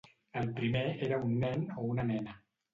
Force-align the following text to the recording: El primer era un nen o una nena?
El 0.39 0.47
primer 0.59 0.81
era 1.09 1.21
un 1.29 1.37
nen 1.45 1.69
o 1.79 1.87
una 1.93 2.09
nena? 2.13 2.39